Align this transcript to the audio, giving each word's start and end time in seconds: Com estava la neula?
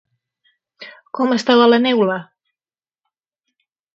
Com 1.19 1.35
estava 1.35 1.67
la 1.73 1.79
neula? 1.83 2.17